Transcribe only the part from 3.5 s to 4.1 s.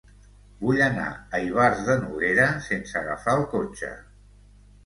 cotxe.